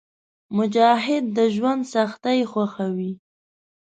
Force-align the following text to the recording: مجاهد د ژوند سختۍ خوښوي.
مجاهد 0.57 1.23
د 1.37 1.37
ژوند 1.55 1.81
سختۍ 1.93 2.39
خوښوي. 2.51 3.11